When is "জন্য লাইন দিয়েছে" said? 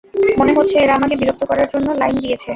1.73-2.49